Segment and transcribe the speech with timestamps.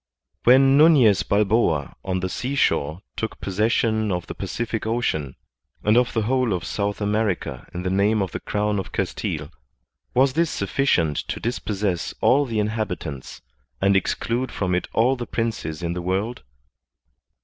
[0.45, 5.35] When Nufiez Balboa on the seashore took possession of the Pacific Ocean
[5.83, 9.51] and of the whole of South America in the name of the crown of Castile,
[10.15, 13.43] was this sufficient to dispossess all the inhabitants,
[13.79, 16.41] and exclude from it all the princes in the world